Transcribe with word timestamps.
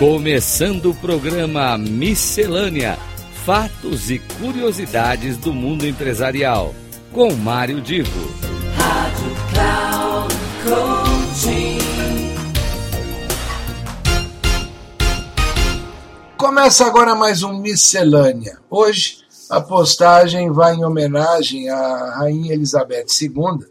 Começando 0.00 0.92
o 0.92 0.94
programa 0.94 1.76
Miscelânea: 1.76 2.98
Fatos 3.44 4.10
e 4.10 4.18
Curiosidades 4.18 5.36
do 5.36 5.52
Mundo 5.52 5.86
Empresarial, 5.86 6.74
com 7.12 7.34
Mário 7.34 7.82
Divo. 7.82 8.10
Rádio 8.76 9.36
Cloud 9.52 10.34
Coaching. 10.64 11.78
Começa 16.38 16.86
agora 16.86 17.14
mais 17.14 17.42
um 17.42 17.60
Miscelânea. 17.60 18.58
Hoje 18.70 19.18
a 19.50 19.60
postagem 19.60 20.50
vai 20.50 20.76
em 20.76 20.82
homenagem 20.82 21.68
à 21.68 22.14
Rainha 22.16 22.54
Elizabeth 22.54 23.04
II, 23.20 23.66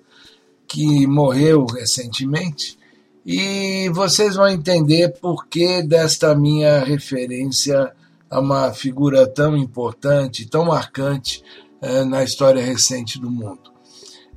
que 0.68 1.07
morreu 1.07 1.66
recentemente, 1.66 2.77
e 3.25 3.89
vocês 3.89 4.36
vão 4.36 4.47
entender 4.47 5.09
por 5.19 5.47
que 5.47 5.83
desta 5.83 6.33
minha 6.36 6.79
referência 6.79 7.93
a 8.29 8.39
uma 8.39 8.71
figura 8.73 9.27
tão 9.27 9.57
importante, 9.57 10.47
tão 10.47 10.65
marcante 10.65 11.43
eh, 11.82 12.04
na 12.04 12.24
história 12.24 12.63
recente 12.63 13.19
do 13.19 13.29
mundo. 13.29 13.71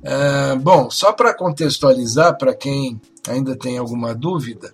Eh, 0.03 0.55
bom, 0.55 0.89
só 0.89 1.13
para 1.13 1.33
contextualizar, 1.33 2.37
para 2.37 2.53
quem 2.53 2.99
ainda 3.27 3.55
tem 3.55 3.77
alguma 3.77 4.13
dúvida, 4.13 4.73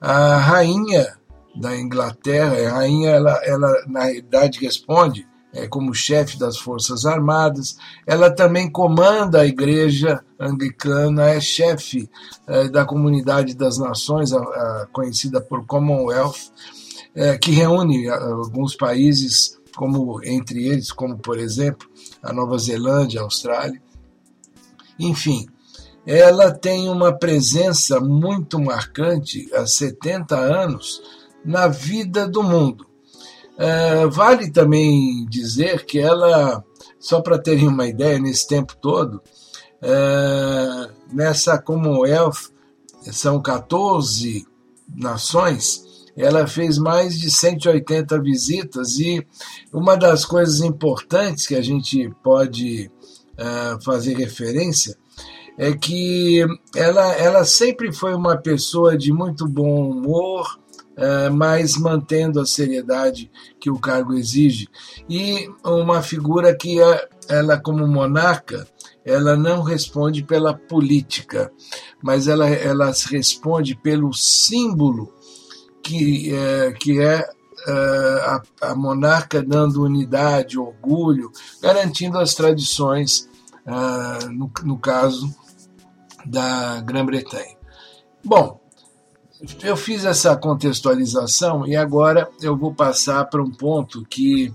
a 0.00 0.36
rainha 0.36 1.16
da 1.54 1.76
Inglaterra, 1.76 2.56
a 2.68 2.72
rainha, 2.72 3.10
ela, 3.10 3.40
ela 3.44 3.84
na 3.86 4.04
realidade 4.04 4.60
responde 4.60 5.26
é, 5.52 5.66
como 5.66 5.94
chefe 5.94 6.38
das 6.38 6.58
Forças 6.58 7.04
Armadas. 7.04 7.76
Ela 8.06 8.30
também 8.30 8.70
comanda 8.70 9.40
a 9.40 9.46
Igreja 9.46 10.24
Anglicana, 10.38 11.28
é 11.28 11.40
chefe 11.40 12.08
é, 12.46 12.68
da 12.68 12.84
Comunidade 12.84 13.54
das 13.54 13.78
Nações, 13.78 14.32
a, 14.32 14.38
a, 14.38 14.88
conhecida 14.92 15.40
por 15.40 15.66
Commonwealth, 15.66 16.52
é, 17.14 17.36
que 17.36 17.50
reúne 17.50 18.08
alguns 18.08 18.74
países, 18.74 19.58
como 19.76 20.22
entre 20.24 20.66
eles, 20.66 20.90
como 20.90 21.18
por 21.18 21.38
exemplo 21.38 21.88
a 22.22 22.32
Nova 22.32 22.58
Zelândia, 22.58 23.20
a 23.20 23.24
Austrália. 23.24 23.80
Enfim, 24.98 25.46
ela 26.06 26.50
tem 26.50 26.88
uma 26.88 27.12
presença 27.12 28.00
muito 28.00 28.58
marcante 28.58 29.48
há 29.54 29.66
70 29.66 30.36
anos 30.36 31.00
na 31.44 31.68
vida 31.68 32.28
do 32.28 32.42
mundo. 32.42 32.86
Uh, 33.62 34.10
vale 34.10 34.50
também 34.50 35.24
dizer 35.30 35.84
que 35.84 36.00
ela, 36.00 36.64
só 36.98 37.20
para 37.20 37.38
terem 37.38 37.68
uma 37.68 37.86
ideia, 37.86 38.18
nesse 38.18 38.48
tempo 38.48 38.76
todo, 38.76 39.22
uh, 39.82 40.92
nessa 41.12 41.56
Commonwealth, 41.62 42.50
são 43.12 43.40
14 43.40 44.44
nações, 44.92 45.84
ela 46.16 46.44
fez 46.44 46.76
mais 46.76 47.16
de 47.16 47.30
180 47.30 48.20
visitas 48.20 48.98
e 48.98 49.24
uma 49.72 49.96
das 49.96 50.24
coisas 50.24 50.60
importantes 50.60 51.46
que 51.46 51.54
a 51.54 51.62
gente 51.62 52.12
pode 52.20 52.90
uh, 53.34 53.80
fazer 53.84 54.16
referência 54.16 54.96
é 55.56 55.72
que 55.72 56.44
ela, 56.74 57.12
ela 57.12 57.44
sempre 57.44 57.92
foi 57.92 58.12
uma 58.14 58.36
pessoa 58.36 58.96
de 58.96 59.12
muito 59.12 59.46
bom 59.46 59.90
humor, 59.90 60.58
é, 61.02 61.28
mas 61.28 61.76
mantendo 61.76 62.38
a 62.38 62.46
seriedade 62.46 63.28
que 63.58 63.68
o 63.68 63.76
cargo 63.76 64.14
exige. 64.14 64.68
E 65.10 65.50
uma 65.64 66.00
figura 66.00 66.54
que, 66.54 66.80
é, 66.80 67.08
ela, 67.28 67.58
como 67.58 67.84
monarca, 67.88 68.68
ela 69.04 69.36
não 69.36 69.62
responde 69.62 70.22
pela 70.22 70.54
política, 70.54 71.50
mas 72.00 72.28
ela, 72.28 72.48
ela 72.48 72.92
responde 73.10 73.74
pelo 73.74 74.14
símbolo 74.14 75.12
que 75.82 76.32
é, 76.32 76.70
que 76.70 77.00
é, 77.00 77.28
é 77.66 77.72
a, 77.72 78.42
a, 78.60 78.74
monarca 78.76 79.42
dando 79.42 79.82
unidade, 79.82 80.56
orgulho, 80.56 81.32
garantindo 81.60 82.16
as 82.16 82.32
tradições, 82.32 83.28
uh, 83.66 84.30
no, 84.30 84.48
no 84.62 84.78
caso 84.78 85.34
da 86.24 86.80
Grã-Bretanha. 86.80 87.56
Bom, 88.24 88.61
eu 89.62 89.76
fiz 89.76 90.04
essa 90.04 90.36
contextualização 90.36 91.66
e 91.66 91.74
agora 91.74 92.30
eu 92.40 92.56
vou 92.56 92.72
passar 92.72 93.24
para 93.24 93.42
um 93.42 93.50
ponto 93.50 94.04
que 94.08 94.52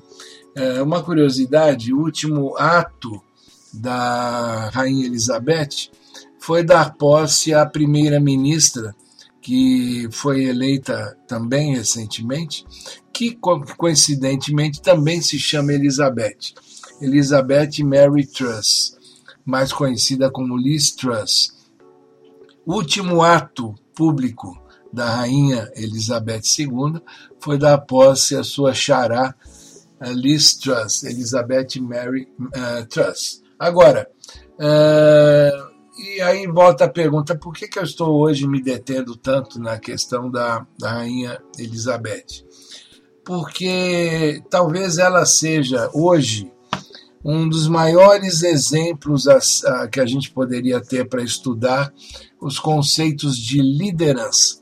é 0.55 0.81
uma 0.81 1.03
curiosidade: 1.03 1.93
o 1.93 1.99
último 1.99 2.55
ato 2.57 3.21
da 3.73 4.69
Rainha 4.69 5.05
Elizabeth 5.05 5.91
foi 6.39 6.63
dar 6.63 6.95
posse 6.95 7.53
à 7.53 7.65
primeira-ministra, 7.65 8.95
que 9.41 10.07
foi 10.11 10.45
eleita 10.45 11.17
também 11.27 11.75
recentemente, 11.75 12.65
que 13.13 13.37
coincidentemente 13.77 14.81
também 14.81 15.21
se 15.21 15.37
chama 15.37 15.73
Elizabeth. 15.73 16.53
Elizabeth 17.01 17.83
Mary 17.83 18.25
Truss, 18.25 18.97
mais 19.45 19.71
conhecida 19.71 20.31
como 20.31 20.57
Liz 20.57 20.91
Truss. 20.95 21.55
Último 22.65 23.21
ato 23.21 23.75
público 23.93 24.66
da 24.91 25.05
rainha 25.15 25.71
Elizabeth 25.75 26.41
II 26.59 27.01
foi 27.39 27.57
dar 27.57 27.77
posse 27.79 28.35
à 28.35 28.43
sua 28.43 28.73
xará 28.73 29.35
Liz 30.01 30.55
Truss, 30.55 31.03
Elizabeth 31.03 31.79
Mary 31.81 32.27
uh, 32.39 32.85
Truss. 32.87 33.41
Agora, 33.57 34.07
uh, 34.59 35.77
e 35.97 36.21
aí 36.21 36.45
volta 36.45 36.85
a 36.85 36.89
pergunta: 36.89 37.35
por 37.35 37.53
que, 37.53 37.67
que 37.67 37.79
eu 37.79 37.83
estou 37.83 38.19
hoje 38.19 38.47
me 38.47 38.61
detendo 38.61 39.15
tanto 39.15 39.59
na 39.59 39.79
questão 39.79 40.29
da, 40.29 40.65
da 40.77 40.91
rainha 40.91 41.41
Elizabeth? 41.57 42.45
Porque 43.25 44.41
talvez 44.49 44.99
ela 44.99 45.25
seja 45.25 45.89
hoje 45.93 46.51
um 47.25 47.49
dos 47.49 47.67
maiores 47.67 48.43
exemplos 48.43 49.27
a, 49.27 49.39
a, 49.65 49.87
que 49.87 49.99
a 49.99 50.05
gente 50.05 50.31
poderia 50.31 50.79
ter 50.79 51.09
para 51.09 51.21
estudar 51.21 51.91
os 52.39 52.59
conceitos 52.59 53.35
de 53.35 53.59
liderança. 53.59 54.61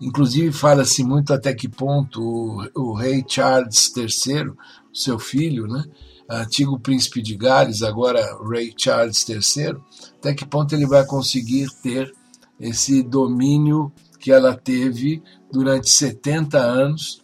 Inclusive, 0.00 0.52
fala-se 0.52 1.02
muito 1.02 1.32
até 1.32 1.52
que 1.52 1.68
ponto 1.68 2.22
o, 2.22 2.90
o, 2.90 2.94
rei 2.94 3.24
Charles 3.26 3.92
III, 3.96 4.52
seu 4.92 5.18
filho, 5.18 5.66
né, 5.66 5.84
antigo 6.30 6.78
príncipe 6.78 7.20
de 7.20 7.36
Gales, 7.36 7.82
agora 7.82 8.20
rei 8.48 8.72
Charles 8.76 9.28
III, 9.28 9.76
até 10.18 10.34
que 10.34 10.46
ponto 10.46 10.74
ele 10.74 10.86
vai 10.86 11.04
conseguir 11.04 11.68
ter 11.82 12.12
esse 12.60 13.02
domínio 13.02 13.92
que 14.18 14.30
ela 14.30 14.56
teve 14.56 15.22
durante 15.50 15.90
70 15.90 16.58
anos 16.58 17.20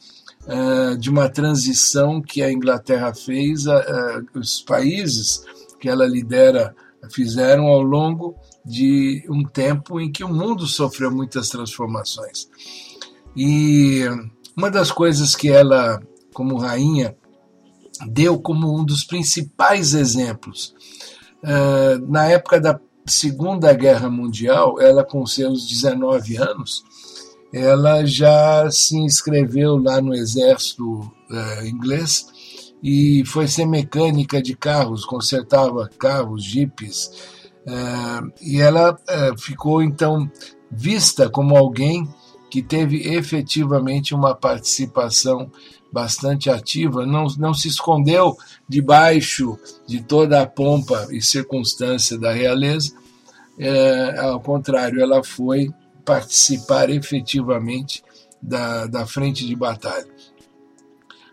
uh, 0.46 0.96
de 0.96 1.10
uma 1.10 1.28
transição 1.28 2.22
que 2.22 2.42
a 2.42 2.52
Inglaterra 2.52 3.12
fez, 3.14 3.66
uh, 3.66 4.24
os 4.34 4.60
países 4.62 5.44
que 5.78 5.88
ela 5.88 6.06
lidera 6.06 6.74
fizeram 7.10 7.66
ao 7.66 7.82
longo 7.82 8.34
de 8.64 9.24
um 9.28 9.44
tempo 9.44 10.00
em 10.00 10.10
que 10.10 10.24
o 10.24 10.28
mundo 10.28 10.66
sofreu 10.66 11.10
muitas 11.10 11.48
transformações. 11.48 12.48
E 13.36 14.04
uma 14.56 14.70
das 14.70 14.90
coisas 14.90 15.34
que 15.34 15.50
ela, 15.50 16.00
como 16.32 16.56
rainha, 16.56 17.16
deu 18.08 18.38
como 18.38 18.78
um 18.78 18.84
dos 18.84 19.04
principais 19.04 19.94
exemplos, 19.94 20.74
uh, 21.42 22.10
na 22.10 22.26
época 22.26 22.60
da 22.60 22.80
Segunda 23.06 23.72
Guerra 23.74 24.08
Mundial, 24.08 24.80
ela 24.80 25.04
com 25.04 25.26
seus 25.26 25.68
19 25.68 26.36
anos, 26.36 26.82
ela 27.52 28.04
já 28.04 28.68
se 28.70 28.96
inscreveu 28.96 29.76
lá 29.76 30.00
no 30.00 30.14
exército 30.14 31.00
uh, 31.00 31.66
inglês 31.66 32.26
e 32.82 33.24
foi 33.26 33.46
ser 33.46 33.66
mecânica 33.66 34.42
de 34.42 34.56
carros, 34.56 35.04
consertava 35.04 35.88
carros, 35.98 36.42
jipes, 36.44 37.10
e 38.40 38.60
ela 38.60 38.92
uh, 38.92 39.40
ficou 39.40 39.82
então 39.82 40.30
vista 40.70 41.28
como 41.30 41.56
alguém 41.56 42.06
que 42.50 42.62
teve 42.62 43.14
efetivamente 43.14 44.14
uma 44.14 44.34
participação 44.34 45.50
bastante 45.90 46.50
ativa, 46.50 47.06
não, 47.06 47.26
não 47.38 47.54
se 47.54 47.68
escondeu 47.68 48.36
debaixo 48.68 49.58
de 49.86 50.02
toda 50.02 50.42
a 50.42 50.46
pompa 50.46 51.06
e 51.10 51.22
circunstância 51.22 52.18
da 52.18 52.32
realeza, 52.32 52.92
é, 53.58 54.18
ao 54.18 54.40
contrário, 54.40 55.00
ela 55.00 55.22
foi 55.22 55.70
participar 56.04 56.90
efetivamente 56.90 58.02
da, 58.42 58.86
da 58.86 59.06
frente 59.06 59.46
de 59.46 59.54
batalha. 59.54 60.06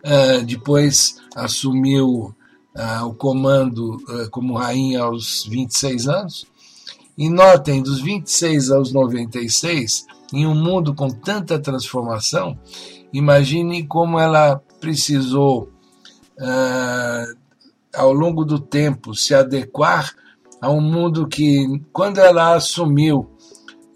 Uh, 0.04 0.44
depois 0.44 1.20
assumiu 1.34 2.34
uh, 2.76 3.06
o 3.06 3.14
comando 3.14 3.96
uh, 3.96 4.30
como 4.30 4.56
rainha 4.56 5.02
aos 5.02 5.46
26 5.46 6.08
anos. 6.08 6.46
E 7.16 7.28
notem, 7.28 7.82
dos 7.82 8.00
26 8.00 8.70
aos 8.70 8.92
96, 8.92 10.06
em 10.32 10.46
um 10.46 10.54
mundo 10.54 10.94
com 10.94 11.08
tanta 11.08 11.58
transformação, 11.58 12.58
imagine 13.12 13.86
como 13.86 14.18
ela 14.18 14.60
precisou, 14.80 15.70
ao 17.94 18.12
longo 18.12 18.44
do 18.44 18.58
tempo, 18.58 19.14
se 19.14 19.34
adequar 19.34 20.14
a 20.60 20.70
um 20.70 20.80
mundo 20.80 21.28
que, 21.28 21.82
quando 21.92 22.18
ela 22.18 22.54
assumiu 22.54 23.28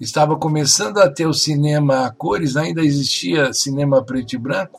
estava 0.01 0.37
começando 0.37 0.99
a 0.99 1.11
ter 1.11 1.27
o 1.27 1.33
cinema 1.33 2.07
a 2.07 2.11
cores, 2.11 2.57
ainda 2.57 2.83
existia 2.83 3.53
cinema 3.53 4.03
preto 4.05 4.35
e 4.35 4.39
branco, 4.39 4.79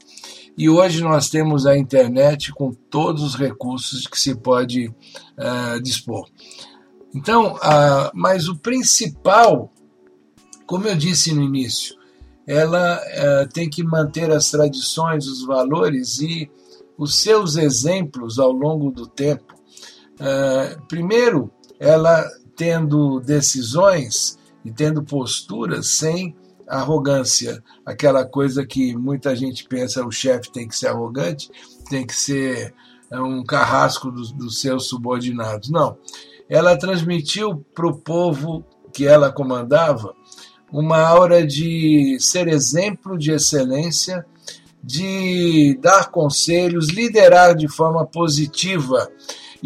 e 0.58 0.68
hoje 0.68 1.04
nós 1.04 1.30
temos 1.30 1.68
a 1.68 1.78
internet 1.78 2.52
com 2.52 2.72
todos 2.72 3.22
os 3.22 3.36
recursos 3.36 4.08
que 4.08 4.20
se 4.20 4.34
pode 4.36 4.88
uh, 4.88 5.80
dispor. 5.84 6.28
Então, 7.14 7.54
uh, 7.58 8.10
mas 8.14 8.48
o 8.48 8.58
principal, 8.58 9.72
como 10.66 10.88
eu 10.88 10.96
disse 10.96 11.32
no 11.32 11.44
início, 11.44 11.96
ela 12.48 13.00
uh, 13.00 13.54
tem 13.54 13.70
que 13.70 13.84
manter 13.84 14.32
as 14.32 14.50
tradições, 14.50 15.28
os 15.28 15.46
valores 15.46 16.20
e 16.20 16.50
os 16.98 17.22
seus 17.22 17.56
exemplos 17.56 18.40
ao 18.40 18.52
longo 18.52 18.90
do 18.90 19.06
tempo. 19.06 19.54
primeiro, 20.88 21.52
ela 21.80 22.28
tendo 22.56 23.20
decisões 23.20 24.40
e 24.66 24.72
tendo 24.72 25.04
posturas 25.04 25.90
sem 25.90 26.36
arrogância, 26.68 27.64
aquela 27.86 28.26
coisa 28.26 28.66
que 28.66 28.96
muita 28.96 29.36
gente 29.36 29.64
pensa 29.66 30.06
o 30.06 30.12
chefe 30.12 30.52
tem 30.52 30.68
que 30.68 30.76
ser 30.76 30.88
arrogante, 30.88 31.50
tem 31.90 32.06
que 32.06 32.16
ser 32.16 32.74
é, 33.10 33.20
um 33.20 33.44
carrasco 33.44 34.12
dos, 34.12 34.60
seus 34.60 34.88
subordinados. 34.88 35.70
Não. 35.70 35.98
Ela 36.50 36.78
transmitiu 36.78 37.66
para 37.74 37.88
o 37.88 37.98
povo 37.98 38.66
que 38.94 39.06
ela 39.06 39.32
comandava 39.32 40.14
uma 40.72 41.00
aura 41.00 41.46
de 41.46 42.18
ser 42.20 42.48
exemplo 42.48 43.18
de 43.18 43.32
excelência, 43.32 44.26
de 44.84 45.78
dar 45.82 46.10
conselhos, 46.12 46.90
liderar 46.90 47.56
de 47.56 47.68
forma 47.68 48.06
positiva 48.06 49.10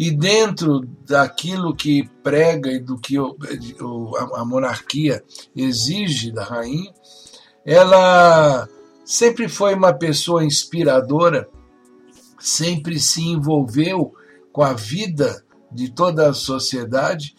e 0.02 0.10
dentro 0.10 0.80
daquilo 1.06 1.76
que 1.76 2.08
prega 2.24 2.72
e 2.72 2.80
do 2.80 2.98
que 2.98 3.16
a 3.16 4.44
monarquia 4.44 5.22
exige 5.54 6.32
da 6.32 6.42
rainha, 6.42 6.92
ela 7.64 8.68
sempre 9.04 9.48
foi 9.48 9.76
uma 9.76 9.92
pessoa 9.92 10.44
inspiradora, 10.44 11.48
sempre 12.36 12.98
se 12.98 13.22
envolveu 13.22 14.12
com 14.52 14.64
a 14.64 14.72
vida 14.72 15.44
de 15.70 15.88
toda 15.88 16.28
a 16.28 16.34
sociedade. 16.34 17.36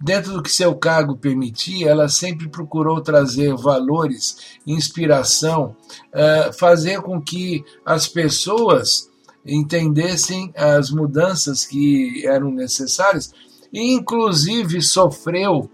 Dentro 0.00 0.34
do 0.34 0.44
que 0.44 0.50
seu 0.52 0.76
cargo 0.76 1.16
permitia, 1.16 1.90
ela 1.90 2.08
sempre 2.08 2.48
procurou 2.48 3.00
trazer 3.00 3.52
valores, 3.56 4.58
inspiração, 4.64 5.74
eh, 6.12 6.52
fazer 6.56 7.02
com 7.02 7.20
que 7.20 7.64
as 7.84 8.06
pessoas 8.06 9.10
entendessem 9.46 10.52
as 10.56 10.90
mudanças 10.90 11.64
que 11.64 12.26
eram 12.26 12.50
necessárias, 12.50 13.32
e 13.72 13.92
inclusive 13.94 14.82
sofreu 14.82 15.70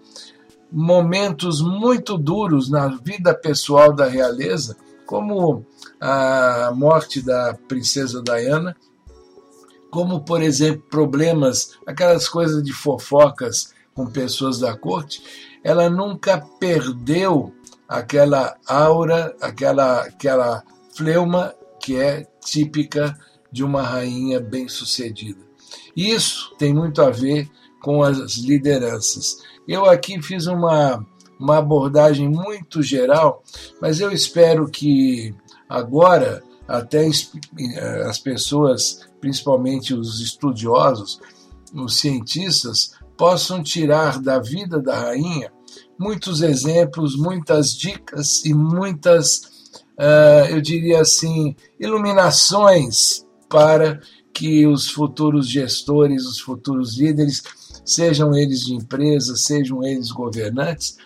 momentos 0.71 1.61
muito 1.61 2.17
duros 2.17 2.71
na 2.71 2.89
vida 2.89 3.35
pessoal 3.35 3.93
da 3.93 4.07
realeza, 4.07 4.77
como 5.07 5.67
a 6.01 6.73
morte 6.75 7.21
da 7.21 7.55
princesa 7.69 8.23
Diana, 8.23 8.77
como, 9.91 10.23
por 10.23 10.41
exemplo, 10.43 10.83
problemas, 10.89 11.73
aquelas 11.87 12.27
coisas 12.27 12.63
de 12.63 12.73
fofocas 12.73 13.75
com 13.95 14.07
pessoas 14.07 14.59
da 14.59 14.75
corte, 14.75 15.23
ela 15.63 15.91
nunca 15.91 16.39
perdeu 16.59 17.53
aquela 17.87 18.57
aura, 18.67 19.37
aquela, 19.41 20.01
aquela 20.01 20.63
fleuma 20.97 21.55
que 21.79 21.97
é 21.97 22.27
típica 22.43 23.15
de 23.53 23.63
uma 23.63 23.83
rainha 23.83 24.41
bem-sucedida. 24.41 25.41
Isso 25.95 26.55
tem 26.59 26.73
muito 26.73 27.03
a 27.03 27.11
ver 27.11 27.49
com 27.81 28.03
as 28.03 28.37
lideranças. 28.37 29.37
Eu 29.69 29.85
aqui 29.85 30.21
fiz 30.23 30.47
uma, 30.47 31.05
uma 31.39 31.59
abordagem 31.59 32.29
muito 32.29 32.83
geral, 32.83 33.43
mas 33.81 34.01
eu 34.01 34.11
espero 34.11 34.69
que 34.69 35.35
agora 35.69 36.43
até 36.67 37.07
eh, 37.07 38.03
as 38.07 38.19
pessoas, 38.19 39.01
principalmente 39.21 39.93
os 39.93 40.21
estudiosos, 40.21 41.21
os 41.75 41.97
cientistas, 41.97 42.93
possam 43.17 43.63
tirar 43.63 44.21
da 44.21 44.39
vida 44.39 44.81
da 44.81 44.99
rainha 44.99 45.53
muitos 45.99 46.43
exemplos, 46.43 47.17
muitas 47.17 47.75
dicas 47.75 48.45
e 48.45 48.53
muitas, 48.53 49.43
uh, 49.99 50.47
eu 50.51 50.61
diria 50.61 51.01
assim, 51.01 51.55
iluminações 51.79 53.25
para 53.53 54.01
que 54.33 54.67
os 54.67 54.91
futuros 54.91 55.47
gestores, 55.47 56.25
os 56.25 56.41
futuros 56.41 56.97
líderes, 56.97 57.43
sejam 57.85 58.35
eles 58.35 58.65
de 58.65 58.73
empresas, 58.73 59.43
sejam 59.43 59.85
eles 59.85 60.11
governantes, 60.11 60.97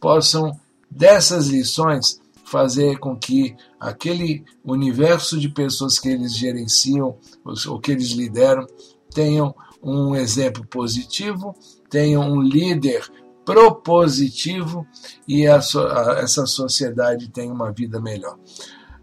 possam 0.00 0.52
dessas 0.88 1.48
lições 1.48 2.20
fazer 2.44 3.00
com 3.00 3.16
que 3.16 3.56
aquele 3.80 4.44
universo 4.64 5.36
de 5.36 5.48
pessoas 5.48 5.98
que 5.98 6.08
eles 6.08 6.36
gerenciam 6.36 7.16
ou 7.44 7.80
que 7.80 7.90
eles 7.90 8.10
lideram 8.10 8.64
tenham 9.12 9.52
um 9.82 10.14
exemplo 10.14 10.64
positivo, 10.64 11.56
tenham 11.90 12.22
um 12.22 12.40
líder 12.40 13.04
propositivo 13.44 14.86
e 15.26 15.44
a, 15.48 15.58
a, 15.58 16.20
essa 16.22 16.46
sociedade 16.46 17.30
tenha 17.30 17.52
uma 17.52 17.72
vida 17.72 18.00
melhor. 18.00 18.38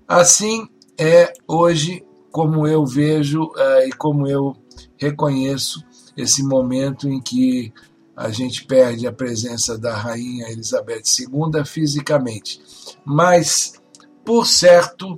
Assim 0.08 0.70
é 0.98 1.34
hoje 1.46 2.02
como 2.33 2.68
eu 2.68 2.83
vejo 2.83 3.44
uh, 3.44 3.88
e 3.88 3.91
como 3.91 4.27
eu 4.27 4.57
reconheço 4.97 5.85
esse 6.18 6.41
momento 6.41 7.07
em 7.07 7.21
que 7.21 7.71
a 8.18 8.31
gente 8.31 8.65
perde 8.65 9.06
a 9.06 9.13
presença 9.13 9.77
da 9.77 9.95
rainha 9.95 10.50
Elizabeth 10.50 11.03
II 11.19 11.63
fisicamente. 11.63 12.59
Mas, 13.06 13.80
por 14.25 14.47
certo, 14.47 15.15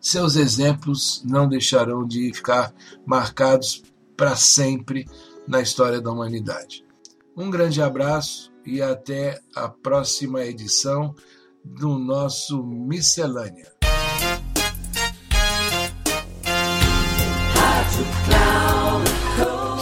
seus 0.00 0.34
exemplos 0.34 1.22
não 1.24 1.48
deixarão 1.48 2.04
de 2.04 2.32
ficar 2.34 2.74
marcados 3.06 3.84
para 4.16 4.34
sempre 4.34 5.08
na 5.46 5.60
história 5.60 6.00
da 6.00 6.10
humanidade. 6.10 6.84
Um 7.36 7.48
grande 7.50 7.80
abraço 7.80 8.52
e 8.66 8.82
até 8.82 9.40
a 9.54 9.68
próxima 9.68 10.44
edição 10.44 11.14
do 11.64 11.96
nosso 12.00 12.64
Miscelânea. 12.64 13.79